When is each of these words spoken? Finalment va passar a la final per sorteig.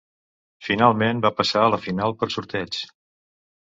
Finalment 0.67 1.21
va 1.27 1.33
passar 1.43 1.63
a 1.67 1.69
la 1.77 1.81
final 1.87 2.19
per 2.21 2.35
sorteig. 2.41 2.85